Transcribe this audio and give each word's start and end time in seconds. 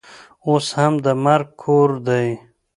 اوس 0.47 0.67
هم 0.77 0.93
د 1.03 1.07
مرګ 1.23 1.47
کور 1.63 1.89
دی. 2.07 2.27